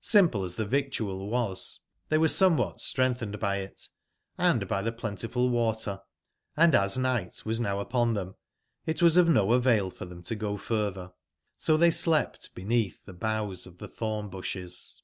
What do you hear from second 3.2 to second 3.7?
by